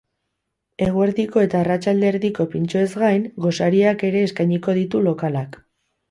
Eguerdiko 0.83 1.41
eta 1.47 1.59
arratsalde 1.65 2.07
erdiko 2.13 2.45
pintxoez 2.53 2.87
gain, 3.01 3.27
gosariak 3.45 4.05
ere 4.09 4.23
eskainiko 4.29 4.75
ditu 4.79 5.03
lokalak. 5.09 5.59